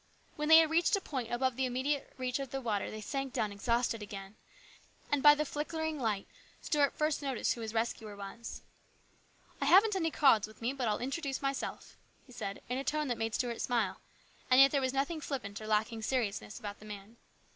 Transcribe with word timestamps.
When 0.35 0.49
they 0.49 0.57
had 0.57 0.71
reached 0.71 0.95
a 0.95 0.99
point 0.99 1.31
above 1.31 1.55
the 1.55 1.67
immediate 1.67 2.15
reach 2.17 2.39
of 2.39 2.49
the 2.49 2.59
water 2.59 2.89
they 2.89 3.01
sank 3.01 3.33
down 3.33 3.51
exhausted 3.51 4.01
again, 4.01 4.35
and 5.11 5.21
by 5.21 5.35
the 5.35 5.45
flickering 5.45 5.99
light 5.99 6.27
Stuart 6.59 6.95
first 6.97 7.21
noticed 7.21 7.53
who 7.53 7.61
his 7.61 7.71
rescuer 7.71 8.15
was." 8.15 8.63
I 9.61 9.65
haven't 9.65 9.95
any 9.95 10.09
cards 10.09 10.47
with 10.47 10.59
me, 10.59 10.73
but 10.73 10.87
I'll 10.87 10.97
introduce 10.97 11.43
myself," 11.43 11.97
he 12.25 12.31
said 12.31 12.63
in 12.67 12.79
a 12.79 12.83
tone 12.83 13.09
that 13.09 13.17
made 13.19 13.35
Stuart 13.35 13.61
smile, 13.61 14.01
and 14.49 14.59
yet 14.59 14.71
there 14.71 14.81
was 14.81 14.91
nothing 14.91 15.21
flippant 15.21 15.61
or 15.61 15.67
lacking 15.67 15.99
in 15.99 16.01
seriousness 16.01 16.57
about 16.57 16.79
the 16.79 16.85
man. 16.85 17.17